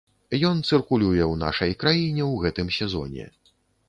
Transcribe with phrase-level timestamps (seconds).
[0.49, 3.27] Ён цыркулюе ў нашай краіне ў гэтым сезоне.